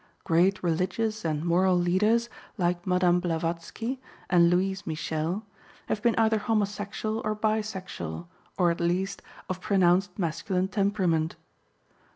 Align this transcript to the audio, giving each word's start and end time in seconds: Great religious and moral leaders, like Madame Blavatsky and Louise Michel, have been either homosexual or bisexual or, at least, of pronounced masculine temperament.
Great 0.23 0.63
religious 0.63 1.23
and 1.23 1.45
moral 1.45 1.75
leaders, 1.77 2.27
like 2.57 2.87
Madame 2.87 3.19
Blavatsky 3.19 4.01
and 4.31 4.49
Louise 4.49 4.87
Michel, 4.87 5.45
have 5.89 6.01
been 6.01 6.15
either 6.17 6.39
homosexual 6.39 7.21
or 7.23 7.35
bisexual 7.35 8.25
or, 8.57 8.71
at 8.71 8.81
least, 8.81 9.21
of 9.47 9.61
pronounced 9.61 10.17
masculine 10.17 10.67
temperament. 10.69 11.35